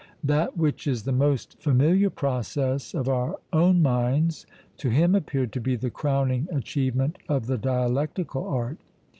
That 0.23 0.57
which 0.57 0.87
is 0.87 1.03
the 1.03 1.11
most 1.11 1.59
familiar 1.61 2.09
process 2.09 2.95
of 2.95 3.07
our 3.07 3.35
own 3.53 3.83
minds, 3.83 4.47
to 4.77 4.89
him 4.89 5.13
appeared 5.13 5.51
to 5.51 5.61
be 5.61 5.75
the 5.75 5.91
crowning 5.91 6.47
achievement 6.51 7.19
of 7.29 7.45
the 7.45 7.59
dialectical 7.59 8.47
art. 8.47 8.79